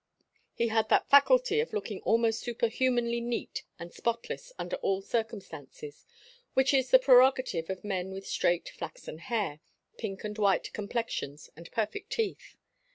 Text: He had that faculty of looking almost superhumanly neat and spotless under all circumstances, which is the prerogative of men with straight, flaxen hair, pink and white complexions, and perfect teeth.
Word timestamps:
He 0.55 0.69
had 0.69 0.89
that 0.89 1.11
faculty 1.11 1.59
of 1.59 1.73
looking 1.73 2.01
almost 2.01 2.39
superhumanly 2.39 3.21
neat 3.21 3.61
and 3.77 3.93
spotless 3.93 4.51
under 4.57 4.77
all 4.77 5.03
circumstances, 5.03 6.07
which 6.55 6.73
is 6.73 6.89
the 6.89 6.97
prerogative 6.97 7.69
of 7.69 7.83
men 7.83 8.09
with 8.09 8.25
straight, 8.25 8.67
flaxen 8.69 9.19
hair, 9.19 9.59
pink 9.99 10.23
and 10.23 10.39
white 10.39 10.73
complexions, 10.73 11.51
and 11.55 11.71
perfect 11.71 12.11
teeth. 12.13 12.55